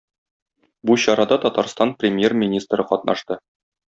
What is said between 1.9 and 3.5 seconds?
Премьер-министры катнашты.